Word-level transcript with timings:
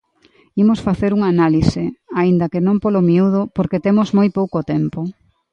Imos 0.61 0.83
facer 0.87 1.11
unha 1.17 1.29
análise, 1.33 1.83
aínda 2.19 2.49
que 2.51 2.63
non 2.67 2.77
polo 2.83 3.01
miúdo, 3.07 3.41
porque 3.55 3.81
temos 3.85 4.07
moi 4.17 4.27
pouco 4.39 4.59
tempo. 4.73 4.99